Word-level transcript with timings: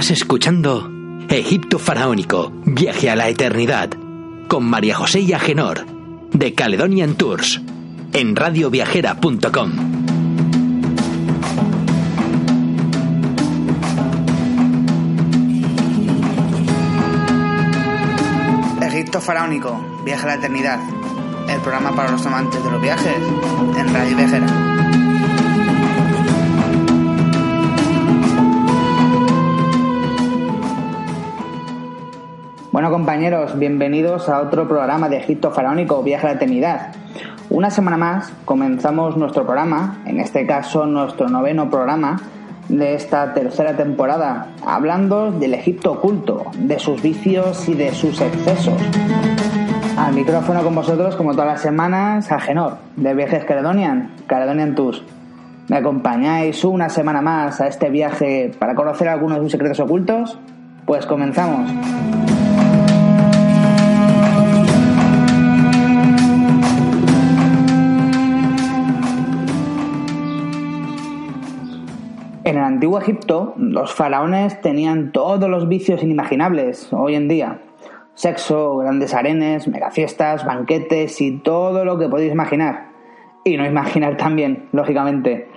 Estás 0.00 0.16
escuchando 0.16 0.90
Egipto 1.28 1.78
Faraónico, 1.78 2.50
Viaje 2.64 3.10
a 3.10 3.16
la 3.16 3.28
Eternidad, 3.28 3.90
con 4.48 4.64
María 4.64 4.94
José 4.94 5.20
y 5.20 5.34
Agenor, 5.34 5.84
de 6.32 6.54
Caledonian 6.54 7.16
Tours, 7.16 7.60
en 8.14 8.34
radioviajera.com. 8.34 9.72
Egipto 18.80 19.20
Faraónico, 19.20 20.00
Viaje 20.02 20.22
a 20.22 20.26
la 20.28 20.34
Eternidad, 20.36 20.80
el 21.46 21.60
programa 21.60 21.94
para 21.94 22.12
los 22.12 22.24
amantes 22.24 22.64
de 22.64 22.70
los 22.70 22.80
viajes, 22.80 23.16
en 23.76 23.92
Radio 23.92 24.16
Viajera. 24.16 24.69
Bueno 32.80 32.92
compañeros, 32.92 33.58
bienvenidos 33.58 34.30
a 34.30 34.40
otro 34.40 34.66
programa 34.66 35.10
de 35.10 35.18
Egipto 35.18 35.50
Faraónico, 35.50 36.02
Viaje 36.02 36.26
a 36.26 36.30
la 36.30 36.36
Eternidad. 36.36 36.92
Una 37.50 37.70
semana 37.70 37.98
más 37.98 38.32
comenzamos 38.46 39.18
nuestro 39.18 39.44
programa, 39.44 39.98
en 40.06 40.18
este 40.18 40.46
caso 40.46 40.86
nuestro 40.86 41.28
noveno 41.28 41.68
programa 41.68 42.22
de 42.70 42.94
esta 42.94 43.34
tercera 43.34 43.76
temporada, 43.76 44.46
hablando 44.64 45.30
del 45.30 45.52
Egipto 45.52 45.92
oculto, 45.92 46.46
de 46.56 46.78
sus 46.78 47.02
vicios 47.02 47.68
y 47.68 47.74
de 47.74 47.92
sus 47.92 48.18
excesos. 48.22 48.80
Al 49.98 50.14
micrófono 50.14 50.62
con 50.62 50.74
vosotros, 50.74 51.16
como 51.16 51.32
todas 51.32 51.48
las 51.48 51.60
semanas, 51.60 52.32
Agenor, 52.32 52.78
de 52.96 53.12
Viajes 53.12 53.44
Caledonian, 53.44 54.10
Caledonian 54.26 54.74
Tours. 54.74 55.02
¿Me 55.68 55.76
acompañáis 55.76 56.64
una 56.64 56.88
semana 56.88 57.20
más 57.20 57.60
a 57.60 57.66
este 57.66 57.90
viaje 57.90 58.52
para 58.58 58.74
conocer 58.74 59.06
algunos 59.08 59.36
de 59.36 59.44
sus 59.44 59.52
secretos 59.52 59.80
ocultos? 59.80 60.38
Pues 60.86 61.04
comenzamos. 61.04 61.70
En 72.42 72.56
el 72.56 72.64
antiguo 72.64 72.98
Egipto, 72.98 73.52
los 73.58 73.92
faraones 73.92 74.62
tenían 74.62 75.12
todos 75.12 75.50
los 75.50 75.68
vicios 75.68 76.02
inimaginables 76.02 76.90
hoy 76.90 77.14
en 77.14 77.28
día. 77.28 77.60
Sexo, 78.14 78.78
grandes 78.78 79.12
arenes, 79.12 79.68
megafiestas, 79.68 80.46
banquetes 80.46 81.20
y 81.20 81.36
todo 81.38 81.84
lo 81.84 81.98
que 81.98 82.08
podéis 82.08 82.32
imaginar. 82.32 82.88
Y 83.44 83.58
no 83.58 83.66
imaginar 83.66 84.16
también, 84.16 84.68
lógicamente. 84.72 85.48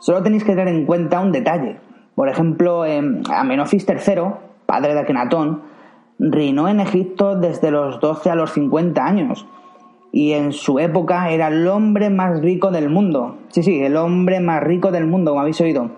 Solo 0.00 0.22
tenéis 0.22 0.44
que 0.44 0.54
tener 0.54 0.68
en 0.68 0.84
cuenta 0.84 1.20
un 1.20 1.32
detalle. 1.32 1.78
Por 2.14 2.28
ejemplo, 2.28 2.84
Amenofis 3.30 3.86
III, 3.88 4.22
padre 4.66 4.92
de 4.92 5.00
Akenatón, 5.00 5.62
reinó 6.18 6.68
en 6.68 6.80
Egipto 6.80 7.36
desde 7.36 7.70
los 7.70 8.00
12 8.00 8.30
a 8.30 8.34
los 8.34 8.52
50 8.52 9.02
años 9.02 9.46
y 10.12 10.32
en 10.32 10.52
su 10.52 10.78
época 10.78 11.30
era 11.30 11.48
el 11.48 11.66
hombre 11.68 12.10
más 12.10 12.40
rico 12.40 12.70
del 12.70 12.88
mundo. 12.88 13.38
Sí, 13.48 13.62
sí, 13.62 13.80
el 13.82 13.96
hombre 13.96 14.40
más 14.40 14.62
rico 14.62 14.90
del 14.90 15.06
mundo, 15.06 15.32
como 15.32 15.40
habéis 15.40 15.60
oído. 15.60 15.90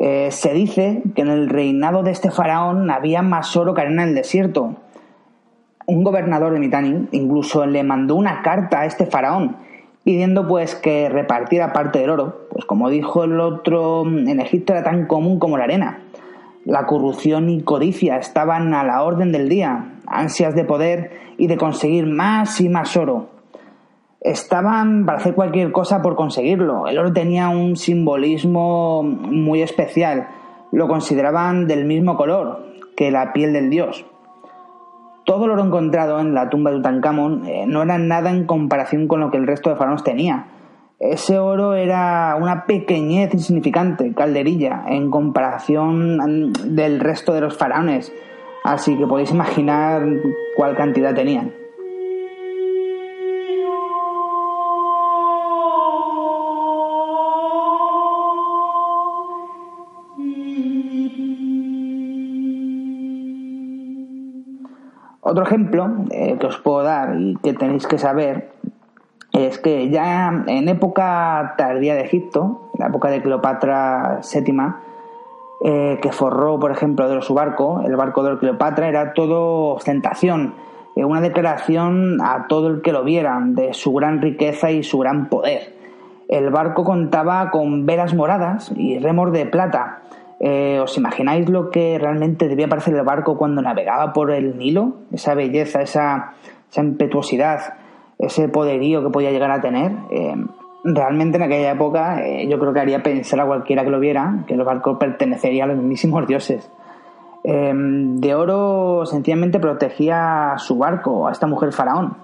Eh, 0.00 0.30
se 0.30 0.52
dice 0.52 1.02
que 1.14 1.22
en 1.22 1.28
el 1.28 1.48
reinado 1.48 2.02
de 2.02 2.10
este 2.10 2.30
faraón 2.30 2.90
había 2.90 3.22
más 3.22 3.56
oro 3.56 3.74
que 3.74 3.82
arena 3.82 4.02
en 4.02 4.10
el 4.10 4.14
desierto. 4.14 4.76
Un 5.86 6.02
gobernador 6.02 6.52
de 6.52 6.60
Mitani 6.60 7.08
incluso 7.12 7.66
le 7.66 7.82
mandó 7.82 8.14
una 8.16 8.42
carta 8.42 8.80
a 8.80 8.86
este 8.86 9.06
faraón 9.06 9.56
pidiendo 10.04 10.46
pues 10.46 10.74
que 10.74 11.08
repartiera 11.08 11.72
parte 11.72 11.98
del 11.98 12.10
oro, 12.10 12.46
pues 12.50 12.66
como 12.66 12.90
dijo 12.90 13.24
el 13.24 13.40
otro, 13.40 14.04
en 14.06 14.38
Egipto 14.38 14.74
era 14.74 14.84
tan 14.84 15.06
común 15.06 15.38
como 15.38 15.56
la 15.56 15.64
arena. 15.64 16.03
La 16.64 16.86
corrupción 16.86 17.50
y 17.50 17.62
codicia 17.62 18.16
estaban 18.16 18.74
a 18.74 18.84
la 18.84 19.02
orden 19.02 19.32
del 19.32 19.48
día, 19.48 19.92
ansias 20.06 20.54
de 20.54 20.64
poder 20.64 21.12
y 21.36 21.46
de 21.46 21.56
conseguir 21.56 22.06
más 22.06 22.60
y 22.60 22.68
más 22.68 22.96
oro 22.96 23.34
estaban 24.24 25.04
para 25.04 25.18
hacer 25.18 25.34
cualquier 25.34 25.70
cosa 25.70 26.02
por 26.02 26.16
conseguirlo. 26.16 26.88
El 26.88 26.98
oro 26.98 27.12
tenía 27.12 27.50
un 27.50 27.76
simbolismo 27.76 29.02
muy 29.02 29.62
especial. 29.62 30.28
Lo 30.72 30.88
consideraban 30.88 31.68
del 31.68 31.84
mismo 31.84 32.16
color 32.16 32.64
que 32.96 33.10
la 33.10 33.32
piel 33.34 33.52
del 33.52 33.70
dios. 33.70 34.06
Todo 35.24 35.44
el 35.44 35.52
oro 35.52 35.64
encontrado 35.64 36.20
en 36.20 36.34
la 36.34 36.48
tumba 36.48 36.70
de 36.70 36.78
Tutankamón 36.78 37.46
eh, 37.46 37.64
no 37.66 37.82
era 37.82 37.98
nada 37.98 38.30
en 38.30 38.46
comparación 38.46 39.08
con 39.08 39.20
lo 39.20 39.30
que 39.30 39.36
el 39.36 39.46
resto 39.46 39.70
de 39.70 39.76
faraones 39.76 40.02
tenía. 40.02 40.46
Ese 41.04 41.38
oro 41.38 41.74
era 41.74 42.34
una 42.40 42.64
pequeñez 42.64 43.34
insignificante, 43.34 44.14
calderilla, 44.14 44.84
en 44.88 45.10
comparación 45.10 46.16
mm, 46.16 46.52
del 46.74 46.98
resto 46.98 47.34
de 47.34 47.42
los 47.42 47.58
faraones. 47.58 48.10
Así 48.64 48.96
que 48.96 49.06
podéis 49.06 49.30
imaginar 49.30 50.02
cuál 50.56 50.74
cantidad 50.74 51.14
tenían. 51.14 51.52
Otro 65.20 65.44
ejemplo 65.44 66.06
eh, 66.10 66.38
que 66.40 66.46
os 66.46 66.58
puedo 66.60 66.82
dar 66.82 67.14
y 67.20 67.36
que 67.42 67.52
tenéis 67.52 67.86
que 67.86 67.98
saber 67.98 68.53
es 69.34 69.58
que 69.58 69.90
ya 69.90 70.44
en 70.46 70.68
época 70.68 71.54
tardía 71.58 71.94
de 71.94 72.02
Egipto, 72.02 72.62
en 72.74 72.80
la 72.80 72.86
época 72.86 73.10
de 73.10 73.20
Cleopatra 73.20 74.20
VII, 74.22 74.54
eh, 75.64 75.98
que 76.00 76.12
forró, 76.12 76.58
por 76.58 76.70
ejemplo, 76.70 77.08
de 77.08 77.20
su 77.20 77.34
barco, 77.34 77.82
el 77.84 77.96
barco 77.96 78.22
de 78.22 78.38
Cleopatra 78.38 78.88
era 78.88 79.12
todo 79.12 79.74
ostentación, 79.74 80.54
eh, 80.96 81.04
una 81.04 81.20
declaración 81.20 82.20
a 82.22 82.46
todo 82.48 82.68
el 82.68 82.82
que 82.82 82.92
lo 82.92 83.04
viera 83.04 83.38
de 83.44 83.74
su 83.74 83.92
gran 83.92 84.22
riqueza 84.22 84.70
y 84.70 84.82
su 84.82 84.98
gran 84.98 85.28
poder. 85.28 85.74
El 86.28 86.50
barco 86.50 86.84
contaba 86.84 87.50
con 87.50 87.86
velas 87.86 88.14
moradas 88.14 88.72
y 88.76 88.98
remos 88.98 89.32
de 89.32 89.46
plata, 89.46 90.02
eh, 90.40 90.80
¿Os 90.82 90.96
imagináis 90.98 91.48
lo 91.48 91.70
que 91.70 91.98
realmente 91.98 92.48
debía 92.48 92.68
parecer 92.68 92.94
el 92.94 93.02
barco 93.02 93.38
cuando 93.38 93.62
navegaba 93.62 94.12
por 94.12 94.30
el 94.30 94.58
Nilo? 94.58 94.94
Esa 95.12 95.34
belleza, 95.34 95.80
esa, 95.80 96.34
impetuosidad, 96.76 97.74
ese 98.18 98.48
poderío 98.48 99.02
que 99.02 99.10
podía 99.10 99.30
llegar 99.30 99.50
a 99.50 99.60
tener. 99.60 99.92
Eh, 100.10 100.34
realmente 100.84 101.36
en 101.36 101.42
aquella 101.42 101.72
época 101.72 102.24
eh, 102.24 102.46
yo 102.48 102.58
creo 102.58 102.72
que 102.72 102.80
haría 102.80 103.02
pensar 103.02 103.40
a 103.40 103.46
cualquiera 103.46 103.84
que 103.84 103.90
lo 103.90 104.00
viera 104.00 104.44
que 104.46 104.54
el 104.54 104.62
barco 104.62 104.98
pertenecería 104.98 105.64
a 105.64 105.66
los 105.66 105.76
mismísimos 105.76 106.26
dioses. 106.26 106.70
de 107.42 108.34
oro 108.34 109.04
sencillamente 109.04 109.60
protegía 109.60 110.54
su 110.56 110.78
barco, 110.78 111.28
a 111.28 111.32
esta 111.32 111.46
mujer 111.46 111.72
faraón. 111.72 112.16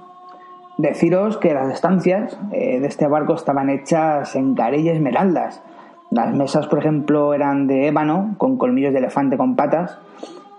Deciros 0.78 1.36
que 1.36 1.52
las 1.52 1.70
estancias 1.70 2.38
de 2.50 2.86
este 2.86 3.06
barco 3.06 3.34
estaban 3.34 3.68
hechas 3.68 4.34
en 4.34 4.54
carilla 4.54 4.92
esmeraldas, 4.92 5.62
las 6.10 6.34
mesas, 6.34 6.66
por 6.66 6.80
ejemplo, 6.80 7.34
eran 7.34 7.68
de 7.68 7.86
ébano, 7.86 8.34
con 8.36 8.58
colmillos 8.58 8.92
de 8.92 8.98
elefante 8.98 9.36
con 9.36 9.54
patas, 9.54 9.96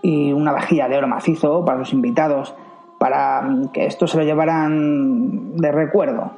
y 0.01 0.31
una 0.31 0.54
vajilla 0.54 0.88
de 0.88 0.98
oro 0.98 1.07
macizo 1.07 1.66
para 1.66 1.77
los 1.77 1.92
invitados, 1.92 2.56
para 3.01 3.44
que 3.74 3.88
esto 3.88 4.06
se 4.06 4.15
lo 4.15 4.24
llevaran 4.24 5.57
de 5.57 5.71
recuerdo. 5.71 6.33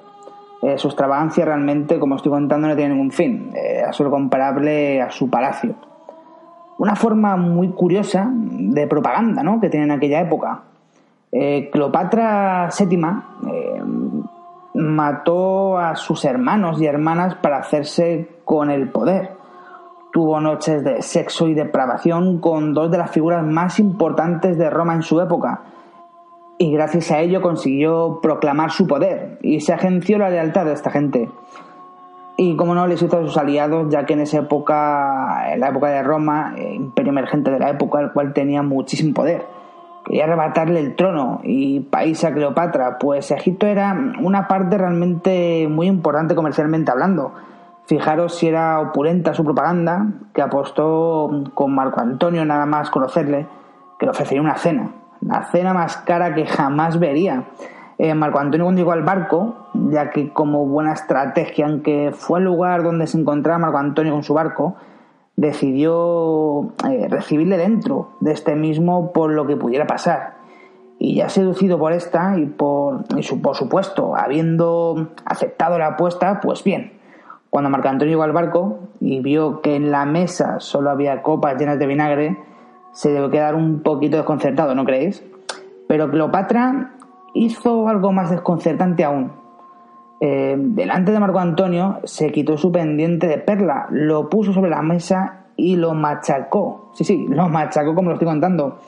Eh, 0.61 0.77
su 0.77 0.87
extravagancia 0.87 1.43
realmente, 1.43 1.99
como 1.99 2.15
estoy 2.15 2.31
contando, 2.31 2.69
no 2.69 2.75
tiene 2.77 2.93
ningún 2.93 3.11
fin, 3.11 3.51
eh, 3.53 3.83
es 3.89 3.93
solo 3.93 4.09
comparable 4.09 5.01
a 5.01 5.11
su 5.11 5.29
palacio. 5.29 5.75
una 6.77 6.95
forma 6.95 7.35
muy 7.35 7.67
curiosa 7.71 8.29
de 8.31 8.87
propaganda 8.87 9.43
¿no? 9.43 9.59
que 9.59 9.69
tiene 9.69 9.87
en 9.87 9.91
aquella 9.91 10.21
época. 10.21 10.61
Eh, 11.33 11.69
Cleopatra 11.69 12.69
VII 12.69 12.97
eh, 13.51 13.81
mató 14.75 15.77
a 15.77 15.97
sus 15.97 16.23
hermanos 16.23 16.81
y 16.81 16.85
hermanas 16.85 17.35
para 17.35 17.57
hacerse 17.57 18.37
con 18.45 18.71
el 18.71 18.87
poder. 18.87 19.31
Tuvo 20.13 20.39
noches 20.39 20.81
de 20.81 21.01
sexo 21.01 21.49
y 21.49 21.55
depravación 21.55 22.39
con 22.39 22.73
dos 22.73 22.89
de 22.89 22.99
las 22.99 23.11
figuras 23.11 23.43
más 23.43 23.79
importantes 23.79 24.57
de 24.57 24.69
Roma 24.69 24.93
en 24.93 25.01
su 25.01 25.19
época, 25.19 25.72
y 26.57 26.71
gracias 26.71 27.11
a 27.11 27.19
ello 27.19 27.41
consiguió 27.41 28.19
proclamar 28.21 28.71
su 28.71 28.87
poder 28.87 29.39
y 29.41 29.59
se 29.61 29.73
agenció 29.73 30.17
la 30.17 30.29
lealtad 30.29 30.65
de 30.65 30.73
esta 30.73 30.91
gente. 30.91 31.29
Y 32.37 32.55
como 32.55 32.73
no, 32.73 32.87
les 32.87 33.01
hizo 33.01 33.17
a 33.17 33.21
sus 33.21 33.37
aliados, 33.37 33.91
ya 33.91 34.05
que 34.05 34.13
en 34.13 34.21
esa 34.21 34.39
época, 34.39 35.53
en 35.53 35.59
la 35.59 35.69
época 35.69 35.89
de 35.89 36.01
Roma, 36.01 36.55
eh, 36.57 36.73
imperio 36.73 37.11
emergente 37.11 37.51
de 37.51 37.59
la 37.59 37.69
época, 37.69 38.01
el 38.01 38.11
cual 38.11 38.33
tenía 38.33 38.63
muchísimo 38.63 39.13
poder 39.13 39.43
quería 40.03 40.25
arrebatarle 40.25 40.79
el 40.79 40.95
trono 40.95 41.39
y 41.43 41.79
país 41.81 42.23
a 42.23 42.33
Cleopatra, 42.33 42.97
pues 42.99 43.31
Egipto 43.31 43.67
era 43.67 43.95
una 44.21 44.47
parte 44.47 44.77
realmente 44.77 45.67
muy 45.69 45.87
importante 45.87 46.35
comercialmente 46.35 46.91
hablando. 46.91 47.33
Fijaros 47.85 48.35
si 48.35 48.47
era 48.47 48.79
opulenta 48.79 49.33
su 49.33 49.43
propaganda, 49.43 50.07
que 50.33 50.41
apostó 50.41 51.29
con 51.53 51.75
Marco 51.75 51.99
Antonio 51.99 52.45
nada 52.45 52.65
más 52.65 52.89
conocerle, 52.89 53.47
que 53.99 54.05
le 54.05 54.11
ofrecería 54.11 54.41
una 54.41 54.57
cena, 54.57 54.91
la 55.25 55.45
cena 55.45 55.73
más 55.73 55.97
cara 55.97 56.33
que 56.33 56.45
jamás 56.45 56.99
vería. 56.99 57.45
Eh, 57.97 58.13
Marco 58.15 58.39
Antonio 58.39 58.65
cuando 58.65 58.79
llegó 58.79 58.91
al 58.91 59.03
barco, 59.03 59.67
ya 59.73 60.09
que 60.09 60.33
como 60.33 60.65
buena 60.65 60.93
estrategia, 60.93 61.65
aunque 61.65 62.11
fue 62.13 62.39
el 62.39 62.45
lugar 62.45 62.83
donde 62.83 63.07
se 63.07 63.19
encontraba 63.19 63.59
Marco 63.59 63.77
Antonio 63.77 64.13
con 64.13 64.23
su 64.23 64.33
barco, 64.33 64.75
decidió 65.35 66.73
eh, 66.89 67.07
recibirle 67.09 67.57
dentro 67.57 68.09
de 68.19 68.31
este 68.31 68.55
mismo 68.55 69.11
por 69.13 69.31
lo 69.31 69.47
que 69.47 69.55
pudiera 69.55 69.87
pasar. 69.87 70.35
Y 70.99 71.15
ya 71.15 71.29
seducido 71.29 71.77
por 71.77 71.91
esta 71.91 72.37
y 72.37 72.45
por, 72.45 73.03
por 73.41 73.55
supuesto, 73.55 74.15
habiendo 74.15 75.09
aceptado 75.25 75.77
la 75.77 75.87
apuesta, 75.87 76.39
pues 76.41 76.63
bien, 76.63 76.93
cuando 77.49 77.69
Marco 77.69 77.89
Antonio 77.89 78.13
llegó 78.13 78.23
al 78.23 78.31
barco 78.31 78.79
y 78.99 79.19
vio 79.19 79.61
que 79.61 79.75
en 79.75 79.91
la 79.91 80.05
mesa 80.05 80.59
solo 80.59 80.89
había 80.89 81.21
copas 81.21 81.57
llenas 81.57 81.77
de 81.77 81.87
vinagre, 81.87 82.37
se 82.93 83.11
debe 83.11 83.29
quedar 83.29 83.55
un 83.55 83.81
poquito 83.81 84.17
desconcertado, 84.17 84.73
¿no 84.73 84.85
creéis? 84.85 85.23
Pero 85.87 86.09
Cleopatra 86.09 86.93
hizo 87.33 87.87
algo 87.89 88.11
más 88.11 88.31
desconcertante 88.31 89.03
aún 89.03 89.43
eh, 90.25 90.55
delante 90.57 91.11
de 91.11 91.19
Marco 91.19 91.39
Antonio 91.39 91.99
se 92.05 92.31
quitó 92.31 92.57
su 92.57 92.71
pendiente 92.71 93.27
de 93.27 93.39
perla, 93.39 93.87
lo 93.89 94.29
puso 94.29 94.53
sobre 94.53 94.69
la 94.69 94.81
mesa 94.81 95.47
y 95.57 95.75
lo 95.75 95.93
machacó. 95.93 96.91
Sí, 96.93 97.03
sí, 97.03 97.25
lo 97.27 97.49
machacó 97.49 97.93
como 97.93 98.07
lo 98.07 98.15
estoy 98.15 98.29
contando. 98.29 98.79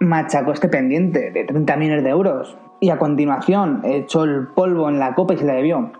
Machacó 0.00 0.52
este 0.52 0.68
pendiente 0.68 1.30
de 1.30 1.44
30 1.44 1.76
millones 1.76 2.04
de 2.04 2.10
euros 2.10 2.58
y 2.78 2.90
a 2.90 2.98
continuación 2.98 3.80
echó 3.84 4.24
el 4.24 4.48
polvo 4.48 4.90
en 4.90 4.98
la 4.98 5.14
copa 5.14 5.32
y 5.32 5.38
se 5.38 5.46
la 5.46 5.54
bebió. 5.54 5.92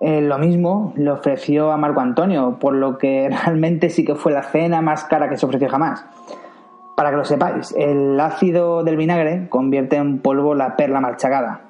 Eh, 0.00 0.20
lo 0.20 0.36
mismo 0.36 0.92
le 0.96 1.10
ofreció 1.10 1.72
a 1.72 1.78
Marco 1.78 2.00
Antonio, 2.00 2.58
por 2.60 2.74
lo 2.74 2.98
que 2.98 3.30
realmente 3.44 3.88
sí 3.88 4.04
que 4.04 4.14
fue 4.14 4.32
la 4.32 4.42
cena 4.42 4.82
más 4.82 5.04
cara 5.04 5.30
que 5.30 5.38
se 5.38 5.46
ofreció 5.46 5.70
jamás. 5.70 6.04
Para 6.98 7.10
que 7.10 7.16
lo 7.16 7.24
sepáis, 7.24 7.72
el 7.78 8.18
ácido 8.18 8.82
del 8.82 8.96
vinagre 8.96 9.46
convierte 9.48 9.94
en 9.94 10.18
polvo 10.18 10.56
la 10.56 10.74
perla 10.74 11.00
machacada. 11.00 11.60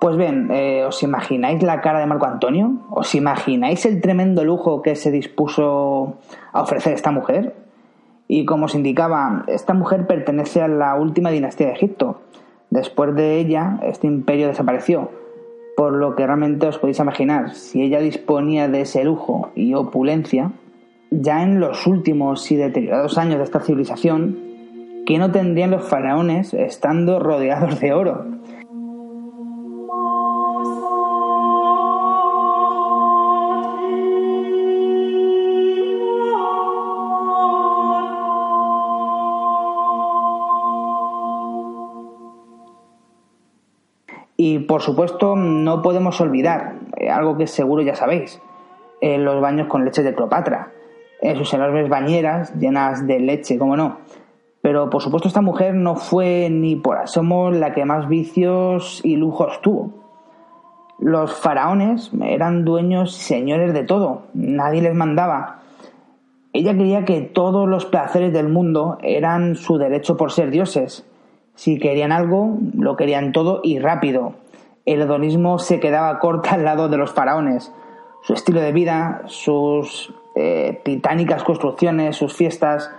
Pues 0.00 0.16
bien, 0.16 0.48
eh, 0.50 0.82
¿os 0.86 1.02
imagináis 1.02 1.62
la 1.62 1.82
cara 1.82 1.98
de 1.98 2.06
Marco 2.06 2.24
Antonio? 2.24 2.72
¿Os 2.88 3.14
imagináis 3.14 3.84
el 3.84 4.00
tremendo 4.00 4.42
lujo 4.42 4.80
que 4.80 4.96
se 4.96 5.10
dispuso 5.10 6.16
a 6.54 6.62
ofrecer 6.62 6.94
esta 6.94 7.10
mujer? 7.10 7.54
Y 8.28 8.46
como 8.46 8.64
os 8.64 8.74
indicaba, 8.74 9.44
esta 9.46 9.74
mujer 9.74 10.06
pertenece 10.06 10.62
a 10.62 10.68
la 10.68 10.94
última 10.94 11.28
dinastía 11.28 11.66
de 11.66 11.74
Egipto. 11.74 12.22
Después 12.70 13.14
de 13.14 13.40
ella, 13.40 13.78
este 13.82 14.06
imperio 14.06 14.46
desapareció. 14.46 15.10
Por 15.76 15.92
lo 15.92 16.16
que 16.16 16.26
realmente 16.26 16.66
os 16.66 16.78
podéis 16.78 16.98
imaginar, 16.98 17.50
si 17.50 17.82
ella 17.82 18.00
disponía 18.00 18.68
de 18.68 18.80
ese 18.80 19.04
lujo 19.04 19.50
y 19.54 19.74
opulencia, 19.74 20.52
ya 21.10 21.42
en 21.42 21.60
los 21.60 21.86
últimos 21.86 22.50
y 22.50 22.56
deteriorados 22.56 23.18
años 23.18 23.38
de 23.38 23.44
esta 23.44 23.60
civilización, 23.60 24.38
¿qué 25.06 25.18
no 25.18 25.30
tendrían 25.32 25.72
los 25.72 25.88
faraones 25.88 26.54
estando 26.54 27.18
rodeados 27.18 27.80
de 27.80 27.92
oro? 27.92 28.26
Y 44.42 44.60
por 44.60 44.80
supuesto 44.80 45.36
no 45.36 45.82
podemos 45.82 46.18
olvidar 46.22 46.76
eh, 46.96 47.10
algo 47.10 47.36
que 47.36 47.46
seguro 47.46 47.82
ya 47.82 47.94
sabéis, 47.94 48.40
eh, 49.02 49.18
los 49.18 49.38
baños 49.42 49.66
con 49.66 49.84
leche 49.84 50.02
de 50.02 50.14
Cleopatra, 50.14 50.72
eh, 51.20 51.36
sus 51.36 51.52
enormes 51.54 51.88
bañeras 51.88 52.54
llenas 52.54 53.06
de 53.06 53.20
leche, 53.20 53.58
como 53.58 53.76
no. 53.76 53.98
Pero 54.62 54.90
por 54.90 55.02
supuesto 55.02 55.28
esta 55.28 55.40
mujer 55.40 55.74
no 55.74 55.96
fue 55.96 56.48
ni 56.50 56.76
por 56.76 56.98
asomo 56.98 57.50
la 57.50 57.72
que 57.72 57.84
más 57.84 58.08
vicios 58.08 59.00
y 59.04 59.16
lujos 59.16 59.60
tuvo. 59.62 59.94
Los 60.98 61.34
faraones 61.34 62.10
eran 62.22 62.64
dueños 62.64 63.16
y 63.18 63.22
señores 63.22 63.72
de 63.72 63.84
todo, 63.84 64.24
nadie 64.34 64.82
les 64.82 64.94
mandaba. 64.94 65.60
Ella 66.52 66.74
creía 66.74 67.04
que 67.04 67.20
todos 67.20 67.68
los 67.68 67.86
placeres 67.86 68.32
del 68.32 68.48
mundo 68.48 68.98
eran 69.02 69.54
su 69.54 69.78
derecho 69.78 70.16
por 70.16 70.32
ser 70.32 70.50
dioses 70.50 71.06
si 71.60 71.78
querían 71.78 72.10
algo, 72.10 72.56
lo 72.74 72.96
querían 72.96 73.32
todo 73.32 73.60
y 73.62 73.80
rápido. 73.80 74.32
El 74.86 75.02
hedonismo 75.02 75.58
se 75.58 75.78
quedaba 75.78 76.18
corto 76.18 76.48
al 76.52 76.64
lado 76.64 76.88
de 76.88 76.96
los 76.96 77.12
faraones. 77.12 77.70
Su 78.22 78.32
estilo 78.32 78.62
de 78.62 78.72
vida, 78.72 79.20
sus 79.26 80.14
eh, 80.34 80.80
titánicas 80.84 81.42
construcciones, 81.44 82.16
sus 82.16 82.34
fiestas, 82.34 82.90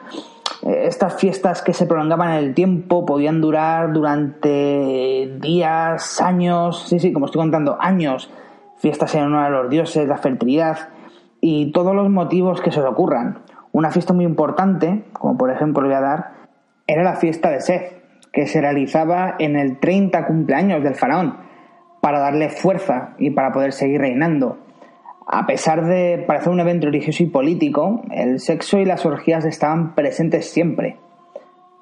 eh, 0.64 0.84
estas 0.86 1.16
fiestas 1.16 1.62
que 1.62 1.74
se 1.74 1.86
prolongaban 1.86 2.32
en 2.32 2.38
el 2.38 2.54
tiempo 2.54 3.06
podían 3.06 3.42
durar 3.42 3.94
durante 3.94 5.38
días, 5.40 6.22
años, 6.22 6.88
sí, 6.88 7.00
sí, 7.00 7.12
como 7.14 7.26
estoy 7.26 7.42
contando, 7.42 7.78
años. 7.80 8.30
Fiestas 8.78 9.14
en 9.16 9.24
honor 9.24 9.46
a 9.46 9.50
los 9.50 9.70
dioses, 9.70 10.08
la 10.08 10.18
fertilidad 10.18 10.90
y 11.40 11.72
todos 11.72 11.96
los 11.96 12.10
motivos 12.10 12.62
que 12.62 12.72
se 12.72 12.80
os 12.80 12.90
ocurran. 12.90 13.40
Una 13.72 13.92
fiesta 13.92 14.14
muy 14.14 14.26
importante, 14.26 15.06
como 15.14 15.38
por 15.38 15.52
ejemplo 15.52 15.84
voy 15.84 15.94
a 15.94 16.02
dar, 16.02 16.32
era 16.88 17.04
la 17.04 17.16
fiesta 17.16 17.50
de 17.50 17.62
Seth, 17.62 18.02
que 18.32 18.48
se 18.48 18.62
realizaba 18.62 19.36
en 19.40 19.56
el 19.56 19.80
30 19.80 20.26
cumpleaños 20.26 20.84
del 20.84 20.96
faraón, 20.96 21.38
para 22.02 22.20
darle 22.20 22.50
fuerza 22.50 23.14
y 23.18 23.32
para 23.32 23.52
poder 23.52 23.74
seguir 23.74 24.02
reinando. 24.02 24.58
A 25.34 25.46
pesar 25.46 25.86
de 25.86 26.26
parecer 26.28 26.52
un 26.52 26.60
evento 26.60 26.88
religioso 26.88 27.24
y 27.24 27.28
político, 27.28 28.02
el 28.12 28.42
sexo 28.42 28.80
y 28.80 28.86
las 28.86 29.06
orgías 29.06 29.46
estaban 29.46 29.96
presentes 29.96 30.52
siempre. 30.52 30.98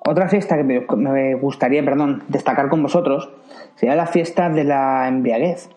Otra 0.06 0.30
fiesta 0.30 0.56
que 0.56 0.64
me 0.64 1.34
gustaría 1.34 1.84
perdón, 1.84 2.22
destacar 2.28 2.70
con 2.70 2.84
vosotros 2.84 3.32
sería 3.74 3.96
la 3.96 4.06
fiesta 4.06 4.50
de 4.50 4.66
la 4.66 5.08
embriaguez. 5.08 5.68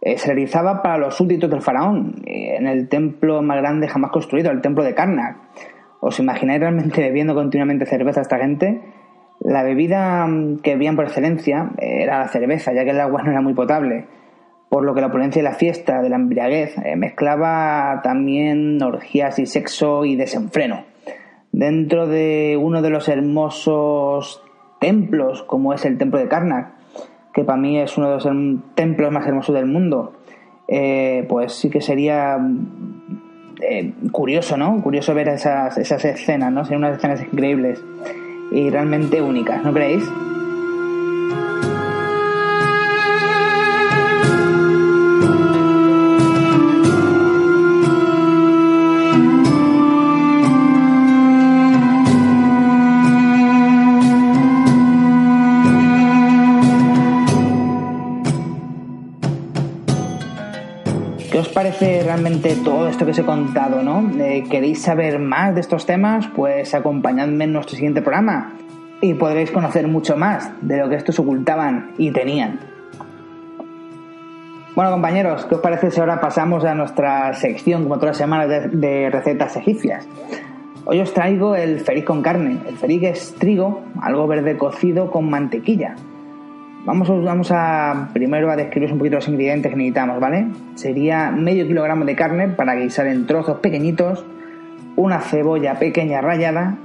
Eh, 0.00 0.16
se 0.16 0.28
realizaba 0.28 0.80
para 0.80 0.96
los 0.96 1.16
súbditos 1.16 1.50
del 1.50 1.60
faraón, 1.60 2.22
eh, 2.24 2.54
en 2.56 2.68
el 2.68 2.88
templo 2.88 3.42
más 3.42 3.56
grande 3.56 3.88
jamás 3.88 4.12
construido, 4.12 4.52
el 4.52 4.60
templo 4.60 4.84
de 4.84 4.94
Karnak. 4.94 5.38
¿Os 5.98 6.20
imagináis 6.20 6.60
realmente 6.60 7.00
bebiendo 7.00 7.34
continuamente 7.34 7.84
cerveza 7.84 8.20
a 8.20 8.22
esta 8.22 8.38
gente? 8.38 8.80
La 9.40 9.64
bebida 9.64 10.24
mm, 10.24 10.58
que 10.58 10.74
bebían 10.74 10.94
por 10.94 11.06
excelencia 11.06 11.70
era 11.78 12.20
la 12.20 12.28
cerveza, 12.28 12.72
ya 12.72 12.84
que 12.84 12.90
el 12.90 13.00
agua 13.00 13.24
no 13.24 13.32
era 13.32 13.40
muy 13.40 13.54
potable, 13.54 14.06
por 14.68 14.84
lo 14.84 14.94
que 14.94 15.00
la 15.00 15.06
opulencia 15.06 15.42
de 15.42 15.48
la 15.48 15.54
fiesta, 15.54 16.02
de 16.02 16.08
la 16.08 16.16
embriaguez, 16.16 16.76
eh, 16.84 16.96
mezclaba 16.96 18.00
también 18.02 18.82
orgías 18.82 19.38
y 19.38 19.46
sexo 19.46 20.04
y 20.04 20.16
desenfreno. 20.16 20.84
Dentro 21.52 22.06
de 22.06 22.58
uno 22.60 22.82
de 22.82 22.90
los 22.90 23.08
hermosos 23.08 24.42
templos, 24.80 25.42
como 25.42 25.72
es 25.72 25.84
el 25.84 25.96
templo 25.96 26.18
de 26.18 26.28
Karnak, 26.28 26.72
que 27.32 27.44
para 27.44 27.58
mí 27.58 27.78
es 27.78 27.96
uno 27.96 28.08
de 28.08 28.14
los 28.14 28.28
templos 28.74 29.12
más 29.12 29.26
hermosos 29.26 29.54
del 29.54 29.66
mundo, 29.66 30.12
eh, 30.68 31.24
pues 31.28 31.54
sí 31.54 31.70
que 31.70 31.80
sería 31.80 32.38
eh, 33.62 33.92
curioso, 34.12 34.56
¿no? 34.56 34.82
Curioso 34.82 35.14
ver 35.14 35.28
esas, 35.28 35.78
esas 35.78 36.04
escenas, 36.04 36.52
¿no? 36.52 36.64
Serían 36.64 36.84
unas 36.84 36.98
escenas 36.98 37.22
increíbles 37.22 37.82
y 38.52 38.68
realmente 38.70 39.22
únicas, 39.22 39.62
¿no 39.64 39.72
creéis? 39.72 40.04
Realmente 62.08 62.56
todo 62.64 62.88
esto 62.88 63.04
que 63.04 63.10
os 63.10 63.18
he 63.18 63.24
contado, 63.24 63.82
no? 63.82 64.10
Eh, 64.18 64.42
¿Queréis 64.50 64.80
saber 64.80 65.18
más 65.18 65.54
de 65.54 65.60
estos 65.60 65.84
temas? 65.84 66.26
Pues 66.34 66.74
acompañadme 66.74 67.44
en 67.44 67.52
nuestro 67.52 67.76
siguiente 67.76 68.00
programa 68.00 68.54
y 69.02 69.12
podréis 69.12 69.50
conocer 69.50 69.86
mucho 69.88 70.16
más 70.16 70.50
de 70.62 70.78
lo 70.78 70.88
que 70.88 70.94
estos 70.94 71.18
ocultaban 71.18 71.90
y 71.98 72.10
tenían. 72.10 72.60
Bueno, 74.74 74.90
compañeros, 74.90 75.44
¿qué 75.44 75.56
os 75.56 75.60
parece 75.60 75.90
si 75.90 76.00
ahora 76.00 76.18
pasamos 76.18 76.64
a 76.64 76.74
nuestra 76.74 77.34
sección, 77.34 77.82
como 77.82 77.96
todas 77.96 78.12
las 78.12 78.16
semanas, 78.16 78.70
de, 78.72 79.10
recetas 79.10 79.56
egipcias? 79.56 80.08
Hoy 80.86 81.00
os 81.00 81.12
traigo 81.12 81.56
el 81.56 81.80
feric 81.80 82.06
con 82.06 82.22
carne. 82.22 82.56
El 82.66 82.78
feric 82.78 83.02
es 83.02 83.34
trigo, 83.34 83.82
algo 84.00 84.26
verde 84.26 84.56
cocido 84.56 85.10
con 85.10 85.28
mantequilla. 85.28 85.94
Vamos, 86.84 87.08
vamos 87.22 87.50
a 87.52 88.08
primero 88.12 88.50
a 88.50 88.56
describir 88.56 88.92
un 88.92 88.98
poquito 88.98 89.16
los 89.16 89.28
ingredientes 89.28 89.70
que 89.70 89.76
necesitamos, 89.76 90.20
¿vale? 90.20 90.46
Sería 90.74 91.30
medio 91.30 91.66
kilogramo 91.66 92.04
de 92.04 92.16
carne 92.16 92.48
para 92.48 92.76
guisar 92.76 93.06
en 93.08 93.26
trozos 93.26 93.58
pequeñitos, 93.58 94.24
una 94.96 95.20
cebolla 95.20 95.78
pequeña 95.78 96.20
rallada, 96.20 96.76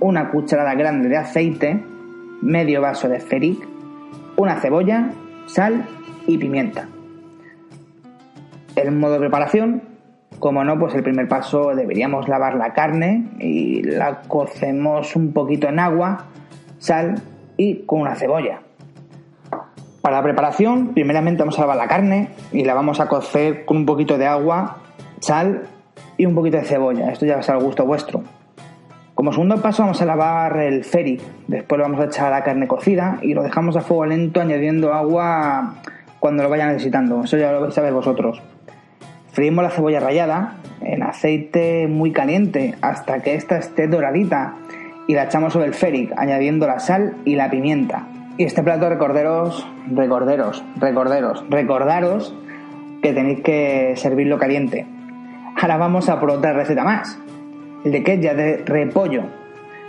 una 0.00 0.30
cucharada 0.30 0.74
grande 0.74 1.08
de 1.08 1.16
aceite, 1.18 1.84
medio 2.40 2.80
vaso 2.80 3.08
de 3.08 3.20
feric, 3.20 3.66
una 4.36 4.56
cebolla, 4.56 5.10
sal 5.46 5.86
y 6.26 6.38
pimienta. 6.38 6.88
El 8.76 8.92
modo 8.92 9.14
de 9.14 9.18
preparación, 9.20 9.82
como 10.38 10.64
no, 10.64 10.78
pues 10.78 10.94
el 10.94 11.02
primer 11.02 11.28
paso 11.28 11.74
deberíamos 11.74 12.28
lavar 12.28 12.54
la 12.54 12.72
carne 12.72 13.28
y 13.40 13.82
la 13.82 14.22
cocemos 14.22 15.16
un 15.16 15.32
poquito 15.32 15.68
en 15.68 15.80
agua, 15.80 16.26
sal 16.78 17.20
y 17.56 17.84
con 17.86 18.00
una 18.00 18.14
cebolla. 18.14 18.60
Para 20.02 20.18
la 20.18 20.22
preparación, 20.22 20.94
primeramente 20.94 21.40
vamos 21.42 21.58
a 21.58 21.62
lavar 21.62 21.76
la 21.76 21.88
carne 21.88 22.28
y 22.52 22.64
la 22.64 22.74
vamos 22.74 23.00
a 23.00 23.08
cocer 23.08 23.64
con 23.64 23.78
un 23.78 23.86
poquito 23.86 24.16
de 24.16 24.26
agua, 24.26 24.78
sal 25.20 25.64
y 26.16 26.26
un 26.26 26.34
poquito 26.34 26.56
de 26.56 26.64
cebolla. 26.64 27.10
Esto 27.10 27.26
ya 27.26 27.38
es 27.38 27.50
al 27.50 27.62
gusto 27.62 27.84
vuestro. 27.84 28.22
Como 29.14 29.32
segundo 29.32 29.60
paso 29.60 29.82
vamos 29.82 30.00
a 30.00 30.06
lavar 30.06 30.56
el 30.58 30.84
feri. 30.84 31.20
Después 31.48 31.76
lo 31.78 31.84
vamos 31.84 32.00
a 32.00 32.04
echar 32.04 32.28
a 32.28 32.38
la 32.38 32.44
carne 32.44 32.68
cocida 32.68 33.18
y 33.22 33.34
lo 33.34 33.42
dejamos 33.42 33.76
a 33.76 33.80
fuego 33.80 34.06
lento 34.06 34.40
añadiendo 34.40 34.94
agua 34.94 35.74
cuando 36.20 36.44
lo 36.44 36.48
vaya 36.48 36.68
necesitando. 36.68 37.24
Eso 37.24 37.36
ya 37.36 37.50
lo 37.50 37.62
vais 37.62 37.76
a 37.76 37.82
ver 37.82 37.92
vosotros. 37.92 38.40
Freímos 39.32 39.64
la 39.64 39.70
cebolla 39.70 39.98
rallada 39.98 40.54
en 40.80 41.02
aceite 41.02 41.88
muy 41.88 42.12
caliente 42.12 42.76
hasta 42.80 43.20
que 43.20 43.34
ésta 43.34 43.58
esté 43.58 43.88
doradita 43.88 44.54
y 45.08 45.14
la 45.14 45.24
echamos 45.24 45.52
sobre 45.52 45.66
el 45.66 45.74
feric 45.74 46.12
añadiendo 46.16 46.68
la 46.68 46.78
sal 46.78 47.16
y 47.24 47.34
la 47.34 47.50
pimienta. 47.50 48.06
Y 48.38 48.44
este 48.44 48.62
plato 48.62 48.88
recorderos, 48.88 49.66
recorderos, 49.90 50.64
recorderos, 50.76 51.44
recordaros 51.50 52.32
que 53.02 53.12
tenéis 53.12 53.40
que 53.40 53.94
servirlo 53.96 54.38
caliente. 54.38 54.86
Ahora 55.60 55.76
vamos 55.76 56.08
a 56.08 56.20
por 56.20 56.30
otra 56.30 56.52
receta 56.52 56.84
más, 56.84 57.18
el 57.84 57.90
de 57.90 58.04
quechua 58.04 58.34
de 58.34 58.58
repollo. 58.58 59.24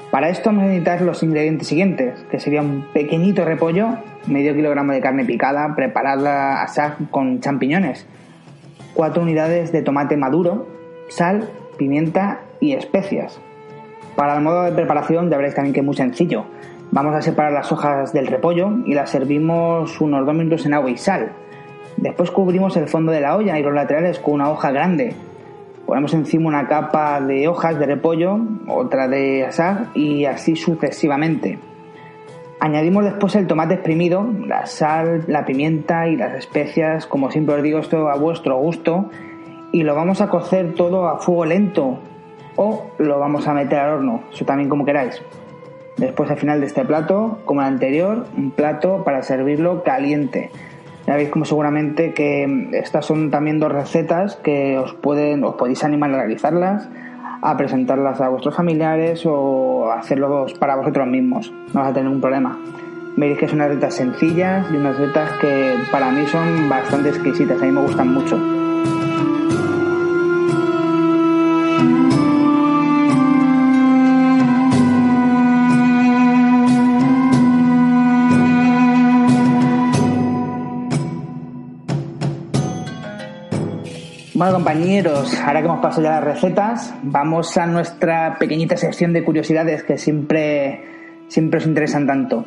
Para 0.10 0.30
esto 0.30 0.52
vamos 0.52 1.02
los 1.02 1.22
ingredientes 1.22 1.68
siguientes, 1.68 2.26
que 2.32 2.40
sería 2.40 2.64
un 2.64 2.88
pequeñito 2.92 3.46
repollo, 3.46 4.00
medio 4.26 4.56
kilogramo 4.56 4.94
de 4.94 5.02
carne 5.02 5.26
picada, 5.26 5.76
preparada 5.76 6.64
a 6.64 6.98
con 7.12 7.42
champiñones, 7.42 8.08
cuatro 8.96 9.22
unidades 9.22 9.72
de 9.72 9.84
tomate 9.84 10.18
maduro, 10.18 10.68
sal, 11.10 11.48
pimienta 11.78 12.40
y 12.60 12.74
especias. 12.74 13.40
Para 14.20 14.36
el 14.36 14.42
modo 14.42 14.64
de 14.64 14.74
preparación 14.74 15.30
ya 15.30 15.38
veréis 15.38 15.56
también 15.56 15.74
que 15.74 15.80
es 15.80 15.86
muy 15.86 15.96
sencillo. 15.96 16.44
Vamos 16.92 17.16
a 17.16 17.22
separar 17.22 17.54
las 17.54 17.72
hojas 17.72 18.12
del 18.12 18.28
repollo 18.28 18.70
y 18.86 18.94
las 18.94 19.12
servimos 19.12 20.02
unos 20.02 20.26
dos 20.26 20.36
minutos 20.36 20.66
en 20.66 20.74
agua 20.74 20.92
y 20.92 20.98
sal. 20.98 21.32
Después 21.96 22.30
cubrimos 22.30 22.76
el 22.76 22.90
fondo 22.90 23.14
de 23.14 23.22
la 23.22 23.38
olla 23.38 23.58
y 23.58 23.64
los 23.64 23.74
laterales 23.74 24.20
con 24.20 24.34
una 24.34 24.50
hoja 24.50 24.72
grande. 24.72 25.16
Ponemos 25.86 26.14
encima 26.14 26.50
una 26.50 26.68
capa 26.68 27.22
de 27.22 27.48
hojas 27.48 27.80
de 27.80 27.86
repollo, 27.86 28.42
otra 28.68 29.08
de 29.08 29.46
asar 29.46 29.86
y 29.94 30.26
así 30.26 30.58
sucesivamente. 30.58 31.58
Añadimos 32.60 33.06
después 33.06 33.38
el 33.38 33.48
tomate 33.48 33.76
exprimido, 33.76 34.28
la 34.46 34.66
sal, 34.66 35.24
la 35.28 35.46
pimienta 35.46 36.10
y 36.10 36.18
las 36.18 36.34
especias, 36.34 37.06
como 37.06 37.32
siempre 37.32 37.56
os 37.56 37.64
digo, 37.64 37.80
esto 37.80 38.10
a 38.10 38.18
vuestro 38.18 38.58
gusto, 38.58 39.10
y 39.72 39.84
lo 39.84 39.96
vamos 39.96 40.20
a 40.20 40.28
cocer 40.28 40.74
todo 40.74 41.08
a 41.08 41.20
fuego 41.20 41.46
lento 41.46 42.00
o 42.62 42.92
lo 42.98 43.20
vamos 43.20 43.48
a 43.48 43.54
meter 43.54 43.80
al 43.80 43.94
horno, 43.94 44.24
eso 44.34 44.44
también 44.44 44.68
como 44.68 44.84
queráis. 44.84 45.22
Después 45.96 46.30
al 46.30 46.38
final 46.38 46.60
de 46.60 46.66
este 46.66 46.84
plato, 46.84 47.40
como 47.46 47.62
el 47.62 47.68
anterior, 47.68 48.26
un 48.38 48.52
plato 48.52 49.06
para 49.06 49.24
servirlo 49.24 49.82
caliente. 49.84 50.52
Ya 51.08 51.16
veis 51.16 51.30
como 51.30 51.46
seguramente 51.46 52.14
que 52.14 52.70
estas 52.74 53.06
son 53.06 53.32
también 53.32 53.60
dos 53.60 53.72
recetas 53.72 54.36
que 54.36 54.78
os 54.78 54.94
pueden, 54.94 55.46
os 55.46 55.56
podéis 55.56 55.86
animar 55.86 56.14
a 56.14 56.18
realizarlas, 56.18 56.90
a 57.42 57.56
presentarlas 57.56 58.20
a 58.20 58.28
vuestros 58.28 58.54
familiares 58.54 59.26
o 59.26 59.90
hacerlo 59.94 60.46
para 60.60 60.76
vosotros 60.76 61.08
mismos. 61.08 61.54
No 61.74 61.80
vas 61.80 61.92
a 61.92 61.94
tener 61.94 62.08
ningún 62.08 62.22
problema. 62.22 62.60
Veis 63.16 63.38
que 63.38 63.48
son 63.48 63.60
unas 63.60 63.70
recetas 63.70 63.94
sencillas 63.94 64.68
y 64.70 64.76
unas 64.76 64.98
recetas 64.98 65.32
que 65.40 65.76
para 65.94 66.12
mí 66.12 66.26
son 66.28 66.68
bastante 66.68 67.08
exquisitas, 67.08 67.62
a 67.62 67.66
mí 67.66 67.72
me 67.72 67.82
gustan 67.82 68.14
mucho. 68.14 68.59
Bueno, 84.40 84.54
compañeros, 84.54 85.38
ahora 85.42 85.60
que 85.60 85.66
hemos 85.66 85.82
pasado 85.82 86.04
ya 86.04 86.12
las 86.12 86.24
recetas, 86.24 86.96
vamos 87.04 87.58
a 87.58 87.66
nuestra 87.66 88.38
pequeñita 88.40 88.78
sección 88.78 89.12
de 89.12 89.26
curiosidades 89.26 89.84
que 89.84 89.98
siempre, 89.98 90.82
siempre 91.28 91.58
os 91.58 91.66
interesan 91.66 92.08
tanto. 92.08 92.46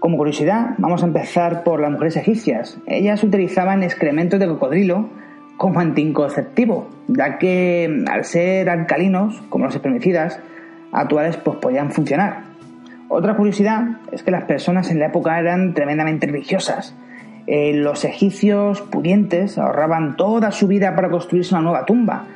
Como 0.00 0.16
curiosidad, 0.16 0.70
vamos 0.78 1.04
a 1.04 1.06
empezar 1.06 1.62
por 1.62 1.80
las 1.80 1.92
mujeres 1.92 2.16
egipcias. 2.16 2.78
Ellas 2.86 3.22
utilizaban 3.22 3.84
excrementos 3.84 4.40
de 4.40 4.48
cocodrilo 4.48 5.08
como 5.56 5.78
anticonceptivo, 5.78 6.88
ya 7.06 7.38
que 7.38 8.02
al 8.10 8.24
ser 8.24 8.68
alcalinos, 8.68 9.40
como 9.50 9.66
los 9.66 9.76
espermicidas 9.76 10.40
actuales, 10.90 11.36
pues 11.36 11.58
podían 11.58 11.92
funcionar. 11.92 12.40
Otra 13.08 13.36
curiosidad 13.36 14.00
es 14.10 14.24
que 14.24 14.32
las 14.32 14.46
personas 14.46 14.90
en 14.90 14.98
la 14.98 15.06
época 15.06 15.38
eran 15.38 15.74
tremendamente 15.74 16.26
religiosas 16.26 16.92
eh, 17.50 17.72
los 17.72 18.04
egipcios 18.04 18.82
pudientes 18.82 19.56
ahorraban 19.56 20.18
toda 20.18 20.52
su 20.52 20.66
vida 20.66 20.94
para 20.94 21.08
construirse 21.08 21.54
una 21.54 21.62
nueva 21.62 21.86
tumba, 21.86 22.26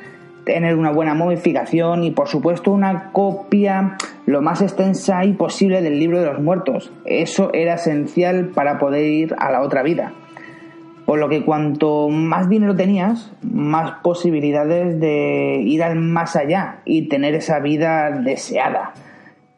tener 0.43 0.75
una 0.75 0.89
buena 0.89 1.13
modificación 1.13 2.03
y 2.03 2.09
por 2.09 2.27
supuesto 2.27 2.71
una 2.71 3.11
copia 3.11 3.95
lo 4.25 4.41
más 4.41 4.63
extensa 4.63 5.23
y 5.23 5.33
posible 5.33 5.83
del 5.83 5.99
libro 5.99 6.19
de 6.19 6.25
los 6.25 6.41
muertos. 6.41 6.91
Eso 7.05 7.51
era 7.53 7.75
esencial 7.75 8.47
para 8.55 8.79
poder 8.79 9.05
ir 9.05 9.35
a 9.37 9.51
la 9.51 9.61
otra 9.61 9.83
vida. 9.83 10.13
Por 11.05 11.19
lo 11.19 11.29
que 11.29 11.45
cuanto 11.45 12.09
más 12.09 12.49
dinero 12.49 12.75
tenías, 12.75 13.31
más 13.43 13.99
posibilidades 14.01 14.99
de 14.99 15.61
ir 15.63 15.83
al 15.83 15.95
más 15.95 16.35
allá 16.35 16.79
y 16.85 17.07
tener 17.07 17.35
esa 17.35 17.59
vida 17.59 18.09
deseada. 18.09 18.93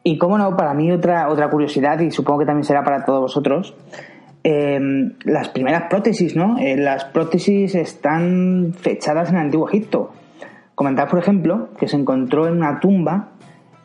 Y 0.02 0.18
como 0.18 0.36
no, 0.36 0.54
para 0.54 0.74
mí 0.74 0.92
otra, 0.92 1.30
otra 1.30 1.48
curiosidad, 1.48 1.98
y 2.00 2.10
supongo 2.10 2.40
que 2.40 2.46
también 2.46 2.64
será 2.64 2.84
para 2.84 3.06
todos 3.06 3.22
vosotros, 3.22 3.74
Em, 4.48 5.14
las 5.24 5.48
primeras 5.48 5.88
prótesis, 5.90 6.36
¿no? 6.36 6.56
Eh, 6.58 6.76
las 6.76 7.04
prótesis 7.06 7.74
están 7.74 8.74
fechadas 8.78 9.30
en 9.30 9.34
el 9.34 9.40
Antiguo 9.40 9.68
Egipto. 9.68 10.12
Comentar, 10.76 11.08
por 11.08 11.18
ejemplo, 11.18 11.70
que 11.76 11.88
se 11.88 11.96
encontró 11.96 12.46
en 12.46 12.58
una 12.58 12.78
tumba 12.78 13.30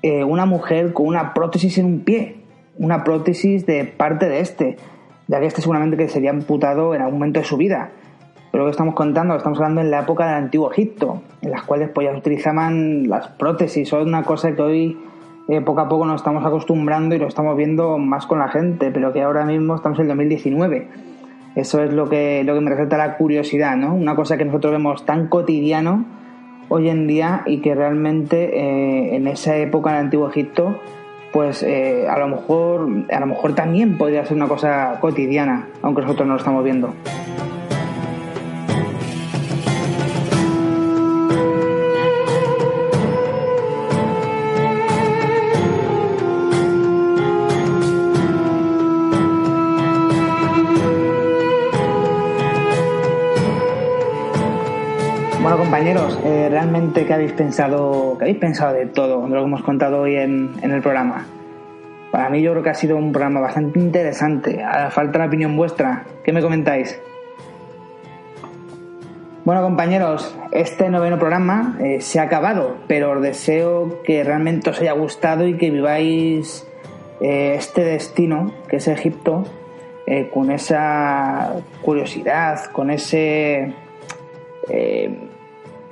eh, 0.03 0.23
una 0.23 0.45
mujer 0.45 0.93
con 0.93 1.07
una 1.07 1.33
prótesis 1.33 1.79
en 1.79 1.87
un 1.87 2.01
pie, 2.01 2.43
una 2.77 3.03
prótesis 3.03 3.65
de 3.65 3.85
parte 3.85 4.29
de 4.29 4.41
este, 4.41 4.77
ya 5.27 5.39
que 5.39 5.47
este 5.47 5.61
seguramente 5.61 5.97
que 5.97 6.07
sería 6.07 6.29
amputado 6.29 6.93
en 6.93 7.01
algún 7.01 7.17
momento 7.17 7.39
de 7.39 7.45
su 7.47 7.57
vida. 7.57 7.89
Pero 8.51 8.63
lo 8.63 8.67
que 8.67 8.73
estamos 8.73 8.93
contando, 8.93 9.33
lo 9.33 9.39
estamos 9.39 9.57
hablando 9.57 9.81
en 9.81 9.89
la 9.89 10.01
época 10.01 10.27
del 10.27 10.35
Antiguo 10.35 10.71
Egipto, 10.71 11.23
en 11.41 11.49
las 11.49 11.63
cuales 11.63 11.89
pues 11.89 12.05
ya 12.05 12.15
utilizaban 12.15 13.09
las 13.09 13.29
prótesis, 13.29 13.91
o 13.93 14.03
una 14.03 14.21
cosa 14.21 14.53
que 14.53 14.61
hoy 14.61 14.99
eh, 15.47 15.61
poco 15.61 15.81
a 15.81 15.89
poco 15.89 16.05
nos 16.05 16.21
estamos 16.21 16.45
acostumbrando 16.45 17.15
y 17.15 17.19
lo 17.19 17.27
estamos 17.27 17.57
viendo 17.57 17.97
más 17.97 18.25
con 18.25 18.39
la 18.39 18.49
gente, 18.49 18.91
pero 18.91 19.11
que 19.13 19.21
ahora 19.21 19.45
mismo 19.45 19.75
estamos 19.75 19.99
en 19.99 20.03
el 20.03 20.09
2019. 20.09 20.87
Eso 21.55 21.83
es 21.83 21.91
lo 21.91 22.07
que, 22.07 22.43
lo 22.45 22.53
que 22.53 22.61
me 22.61 22.69
resulta 22.69 22.97
la 22.97 23.17
curiosidad, 23.17 23.75
¿no? 23.75 23.93
Una 23.93 24.15
cosa 24.15 24.37
que 24.37 24.45
nosotros 24.45 24.71
vemos 24.71 25.05
tan 25.05 25.27
cotidiano 25.27 26.05
hoy 26.69 26.87
en 26.87 27.07
día 27.07 27.43
y 27.45 27.59
que 27.59 27.75
realmente 27.75 28.57
eh, 28.57 29.15
en 29.15 29.27
esa 29.27 29.57
época 29.57 29.89
en 29.89 29.97
Antiguo 29.97 30.29
Egipto, 30.29 30.79
pues 31.33 31.63
eh, 31.63 32.07
a 32.07 32.17
lo 32.17 32.29
mejor 32.29 32.87
a 33.11 33.19
lo 33.19 33.25
mejor 33.25 33.55
también 33.55 33.97
podría 33.97 34.25
ser 34.25 34.37
una 34.37 34.47
cosa 34.47 34.97
cotidiana, 35.01 35.67
aunque 35.81 36.01
nosotros 36.01 36.25
no 36.27 36.33
lo 36.35 36.39
estamos 36.39 36.63
viendo. 36.63 36.93
Eh, 56.23 56.47
realmente 56.49 57.05
qué 57.05 57.13
habéis 57.13 57.33
pensado, 57.33 58.15
qué 58.17 58.25
habéis 58.25 58.37
pensado 58.37 58.73
de 58.73 58.85
todo 58.85 59.21
de 59.23 59.29
lo 59.29 59.41
que 59.41 59.47
hemos 59.47 59.63
contado 59.63 60.01
hoy 60.01 60.15
en, 60.15 60.53
el 60.61 60.81
programa. 60.81 61.25
Para 62.11 62.29
mí 62.29 62.41
yo 62.41 62.51
creo 62.51 62.63
que 62.63 62.69
ha 62.69 62.73
sido 62.73 62.97
un 62.97 63.11
programa 63.11 63.39
bastante 63.39 63.79
interesante. 63.79 64.63
Falta 64.89 65.19
la 65.19 65.25
opinión 65.25 65.55
vuestra, 65.55 66.05
¿qué 66.23 66.33
me 66.33 66.41
comentáis? 66.41 66.99
Bueno 69.43 69.63
compañeros, 69.63 70.37
este 70.51 70.89
noveno 70.89 71.17
programa 71.17 71.77
eh, 71.79 72.01
se 72.01 72.19
ha 72.19 72.23
acabado, 72.23 72.77
pero 72.87 73.11
os 73.11 73.21
deseo 73.21 74.01
que 74.03 74.23
realmente 74.23 74.69
os 74.69 74.79
haya 74.79 74.91
gustado 74.91 75.47
y 75.47 75.57
que 75.57 75.71
viváis 75.71 76.67
eh, 77.21 77.55
este 77.57 77.83
destino 77.83 78.51
que 78.67 78.77
es 78.77 78.87
Egipto 78.87 79.45
con 80.33 80.51
esa 80.51 81.53
curiosidad, 81.81 82.65
con 82.73 82.89
ese 82.91 83.73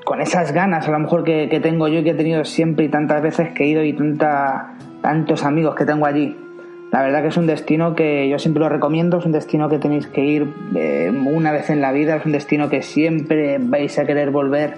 con 0.10 0.22
esas 0.22 0.54
ganas 0.54 0.88
a 0.88 0.92
lo 0.92 0.98
mejor 0.98 1.24
que, 1.24 1.60
tengo 1.62 1.88
yo 1.88 2.00
y 2.00 2.04
que 2.04 2.10
he 2.10 2.16
tenido 2.16 2.44
siempre 2.44 2.86
y 2.86 2.89
tantas 2.89 3.22
veces 3.22 3.50
que 3.50 3.66
he 3.66 3.68
ido 3.68 3.84
y 3.84 3.96
tantos 5.04 5.46
amigos 5.46 5.75
que 5.75 5.86
tengo 5.86 6.08
allí. 6.08 6.36
La 6.92 7.04
verdad 7.04 7.22
que 7.22 7.28
es 7.28 7.38
un 7.38 7.46
destino 7.46 7.94
que 7.94 8.28
yo 8.28 8.39
siempre 8.39 8.60
lo 8.60 8.70
recomiendo, 8.70 9.20
es 9.20 9.25
un 9.28 9.34
destino 9.34 9.70
que 9.70 9.78
tenéis 9.78 10.08
que 10.08 10.25
ir 10.25 10.51
eh, 10.75 11.12
una 11.13 11.51
vez 11.51 11.70
en 11.70 11.80
la 11.80 11.92
vida, 11.92 12.16
es 12.16 12.25
un 12.25 12.32
destino 12.32 12.70
que 12.70 12.82
siempre 12.82 13.60
vais 13.60 14.00
a 14.00 14.08
querer 14.08 14.32
volver 14.32 14.74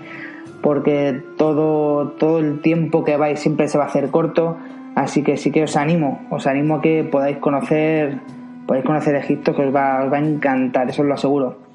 porque 0.61 1.23
todo, 1.37 2.09
todo 2.09 2.39
el 2.39 2.59
tiempo 2.59 3.05
que 3.05 3.15
vais 3.15 3.39
siempre 3.39 3.69
se 3.69 3.77
va 3.77 3.85
a 3.85 3.87
hacer 3.87 4.09
corto, 4.09 4.57
así 4.95 5.23
que 5.23 5.37
sí 5.37 5.49
que 5.49 5.63
os 5.63 5.77
animo, 5.77 6.27
os 6.29 6.45
animo 6.45 6.75
a 6.75 6.81
que 6.81 7.05
podáis 7.09 7.37
conocer, 7.37 8.19
podáis 8.67 8.83
conocer 8.83 9.15
Egipto, 9.15 9.55
que 9.55 9.61
os 9.61 9.73
va, 9.73 10.03
os 10.03 10.11
va 10.11 10.17
a 10.17 10.21
encantar, 10.21 10.89
eso 10.89 11.03
os 11.03 11.07
lo 11.07 11.13
aseguro. 11.13 11.70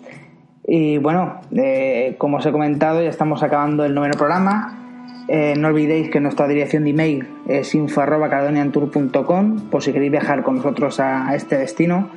Y 0.66 0.98
bueno, 0.98 1.40
eh, 1.54 2.16
como 2.18 2.38
os 2.38 2.46
he 2.46 2.52
comentado, 2.52 3.02
ya 3.02 3.08
estamos 3.08 3.42
acabando 3.42 3.84
el 3.84 3.94
noveno 3.94 4.14
programa. 4.14 4.86
Eh, 5.28 5.54
no 5.56 5.68
olvidéis 5.68 6.10
que 6.10 6.20
nuestra 6.20 6.46
dirección 6.46 6.84
de 6.84 6.90
email 6.90 7.28
es 7.48 7.74
info.caledoniantour.com 7.74 9.70
por 9.70 9.82
si 9.82 9.92
queréis 9.92 10.12
viajar 10.12 10.42
con 10.42 10.56
nosotros 10.56 11.00
a, 11.00 11.34
este 11.34 11.56
destino. 11.56 12.10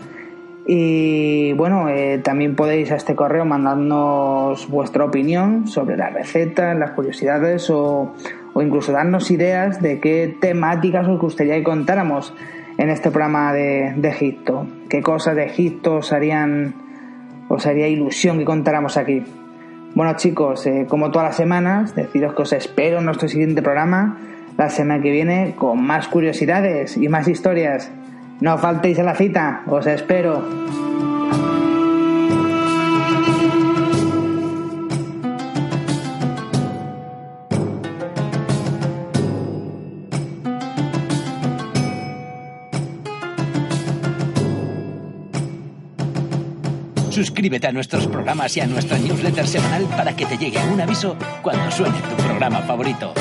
Y 0.65 1.53
bueno, 1.53 1.89
eh, 1.89 2.19
también 2.23 2.55
podéis 2.55 2.91
a 2.91 2.95
este 2.95 3.15
correo 3.15 3.45
mandarnos 3.45 4.67
vuestra 4.67 5.05
opinión 5.05 5.67
sobre 5.67 5.97
las 5.97 6.13
recetas, 6.13 6.77
las 6.77 6.91
curiosidades 6.91 7.69
o, 7.71 8.13
incluso 8.55 8.91
darnos 8.91 9.31
ideas 9.31 9.81
de 9.81 9.99
qué 9.99 10.35
temáticas 10.39 11.07
os 11.07 11.19
gustaría 11.19 11.55
que 11.55 11.63
contáramos 11.63 12.33
en 12.77 12.89
este 12.89 13.09
programa 13.09 13.53
de, 13.53 13.93
de 13.95 14.09
Egipto. 14.09 14.67
¿Qué 14.89 15.01
cosas 15.01 15.35
de 15.35 15.45
Egipto 15.45 15.95
os 15.95 16.13
harían, 16.13 16.75
os 17.49 17.65
haría 17.65 17.89
ilusión 17.89 18.37
que 18.37 18.45
contáramos 18.45 18.95
aquí? 18.95 19.23
Bueno 19.95 20.13
chicos, 20.15 20.65
eh, 20.65 20.85
como 20.87 21.11
todas 21.11 21.29
las 21.29 21.35
semanas, 21.35 21.95
deciros 21.95 22.33
que 22.33 22.43
os 22.43 22.53
espero 22.53 22.99
en 22.99 23.05
nuestro 23.05 23.27
siguiente 23.27 23.61
programa 23.61 24.17
la 24.57 24.69
semana 24.69 25.01
que 25.01 25.11
viene 25.11 25.55
con 25.57 25.81
más 25.81 26.07
curiosidades 26.07 26.95
y 26.95 27.09
más 27.09 27.27
historias. 27.27 27.91
No 28.39 28.57
faltéis 28.57 28.99
a 28.99 29.03
la 29.03 29.15
cita, 29.15 29.63
os 29.67 29.87
espero. 29.87 31.08
Suscríbete 47.19 47.67
a 47.67 47.73
nuestros 47.73 48.07
programas 48.07 48.55
y 48.55 48.61
a 48.61 48.65
nuestra 48.65 48.97
newsletter 48.97 49.45
semanal 49.45 49.83
para 49.87 50.15
que 50.15 50.25
te 50.25 50.37
llegue 50.37 50.57
un 50.71 50.79
aviso 50.79 51.17
cuando 51.41 51.69
suene 51.69 51.99
tu 51.99 52.15
programa 52.15 52.61
favorito. 52.61 53.13